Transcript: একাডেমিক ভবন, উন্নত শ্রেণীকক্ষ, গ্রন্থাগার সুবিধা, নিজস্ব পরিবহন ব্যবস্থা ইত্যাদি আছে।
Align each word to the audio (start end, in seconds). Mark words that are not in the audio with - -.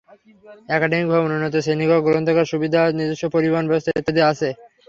একাডেমিক 0.69 1.07
ভবন, 1.11 1.29
উন্নত 1.31 1.55
শ্রেণীকক্ষ, 1.65 2.05
গ্রন্থাগার 2.05 2.51
সুবিধা, 2.51 2.81
নিজস্ব 2.97 3.25
পরিবহন 3.35 3.65
ব্যবস্থা 3.67 3.91
ইত্যাদি 3.93 4.21
আছে। 4.31 4.49